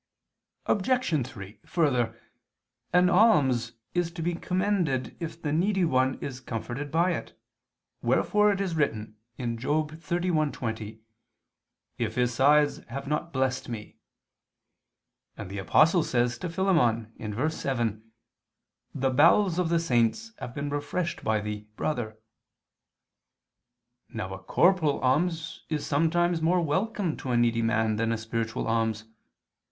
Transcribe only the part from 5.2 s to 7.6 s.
the needy one is comforted by it: